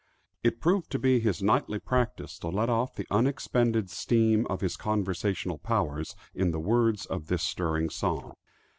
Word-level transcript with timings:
It 0.43 0.59
proved 0.59 0.89
to 0.93 0.97
be 0.97 1.19
his 1.19 1.43
nightly 1.43 1.77
practice 1.77 2.39
to 2.39 2.47
let 2.49 2.71
off 2.71 2.95
the 2.95 3.05
unexpended 3.11 3.91
steam 3.91 4.47
of 4.47 4.61
his 4.61 4.75
conversational 4.75 5.59
powers, 5.59 6.15
in 6.33 6.49
the 6.49 6.59
words 6.59 7.05
of 7.05 7.27
this 7.27 7.43
stirring 7.43 7.91
song. 7.91 8.33